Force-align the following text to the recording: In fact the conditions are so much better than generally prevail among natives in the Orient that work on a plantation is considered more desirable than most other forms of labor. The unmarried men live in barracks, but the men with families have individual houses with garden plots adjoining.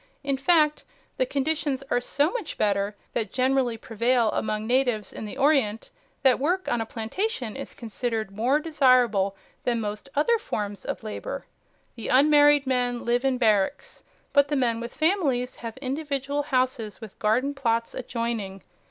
In 0.23 0.35
fact 0.35 0.83
the 1.17 1.27
conditions 1.27 1.83
are 1.91 2.01
so 2.01 2.31
much 2.31 2.57
better 2.57 2.95
than 3.13 3.29
generally 3.31 3.77
prevail 3.77 4.31
among 4.31 4.65
natives 4.65 5.13
in 5.13 5.25
the 5.25 5.37
Orient 5.37 5.91
that 6.23 6.39
work 6.39 6.67
on 6.71 6.81
a 6.81 6.87
plantation 6.87 7.55
is 7.55 7.75
considered 7.75 8.31
more 8.31 8.59
desirable 8.59 9.35
than 9.63 9.79
most 9.79 10.09
other 10.15 10.39
forms 10.39 10.85
of 10.85 11.03
labor. 11.03 11.45
The 11.95 12.07
unmarried 12.07 12.65
men 12.65 13.05
live 13.05 13.23
in 13.23 13.37
barracks, 13.37 14.03
but 14.33 14.47
the 14.47 14.55
men 14.55 14.79
with 14.79 14.91
families 14.91 15.57
have 15.57 15.77
individual 15.77 16.41
houses 16.41 16.99
with 16.99 17.19
garden 17.19 17.53
plots 17.53 17.93
adjoining. 17.93 18.63